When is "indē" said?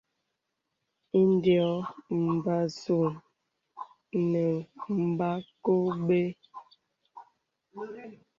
1.19-1.55